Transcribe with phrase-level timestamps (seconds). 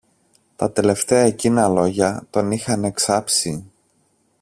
[0.55, 3.71] Τα τελευταία εκείνα λόγια τον είχαν εξάψει